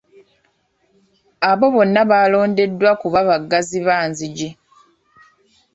[1.49, 4.49] Abo bonna baalondebwa kuba baggazi ba nzigi.